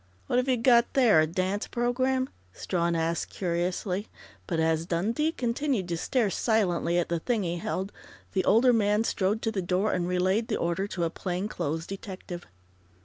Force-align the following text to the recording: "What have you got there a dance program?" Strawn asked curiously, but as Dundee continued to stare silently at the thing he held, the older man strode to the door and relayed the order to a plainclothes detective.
"What 0.25 0.37
have 0.37 0.49
you 0.49 0.57
got 0.57 0.93
there 0.95 1.19
a 1.19 1.27
dance 1.27 1.67
program?" 1.67 2.29
Strawn 2.53 2.95
asked 2.95 3.29
curiously, 3.29 4.07
but 4.47 4.59
as 4.59 4.87
Dundee 4.87 5.31
continued 5.31 5.87
to 5.89 5.95
stare 5.97 6.31
silently 6.31 6.97
at 6.97 7.07
the 7.09 7.19
thing 7.19 7.43
he 7.43 7.57
held, 7.57 7.91
the 8.33 8.43
older 8.43 8.73
man 8.73 9.03
strode 9.03 9.43
to 9.43 9.51
the 9.51 9.61
door 9.61 9.93
and 9.93 10.07
relayed 10.07 10.47
the 10.47 10.57
order 10.57 10.87
to 10.87 11.03
a 11.03 11.11
plainclothes 11.11 11.85
detective. 11.85 12.47